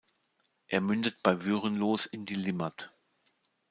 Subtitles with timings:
[0.65, 2.91] Er mündet bei Würenlos in die Limmat.